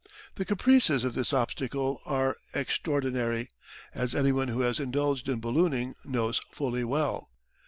[0.33, 3.49] The caprices of this obstacle are extraordinary,
[3.93, 7.29] as anyone who has indulged in ballooning knows fully well.